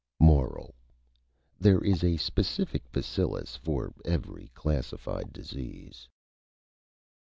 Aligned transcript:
MORAL: 0.19 0.73
_There 1.61 1.85
is 1.85 2.03
a 2.03 2.17
Specific 2.17 2.91
Bacillus 2.91 3.55
for 3.57 3.93
every 4.03 4.47
Classified 4.55 5.31
Disease. 5.31 6.09